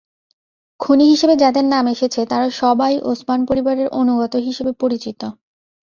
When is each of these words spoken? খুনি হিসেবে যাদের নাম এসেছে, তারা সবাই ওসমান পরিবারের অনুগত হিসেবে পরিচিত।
খুনি 0.79 1.05
হিসেবে 1.05 1.35
যাদের 1.35 1.65
নাম 1.65 1.85
এসেছে, 1.87 2.21
তারা 2.25 2.47
সবাই 2.61 2.93
ওসমান 3.09 3.39
পরিবারের 3.49 3.87
অনুগত 3.99 4.33
হিসেবে 4.47 4.71
পরিচিত। 4.81 5.21